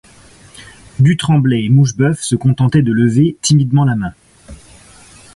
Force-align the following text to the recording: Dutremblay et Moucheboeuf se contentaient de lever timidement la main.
Dutremblay 0.97 1.65
et 1.65 1.69
Moucheboeuf 1.69 2.21
se 2.23 2.35
contentaient 2.35 2.81
de 2.81 2.91
lever 2.91 3.37
timidement 3.43 3.85
la 3.85 3.95
main. 3.95 4.13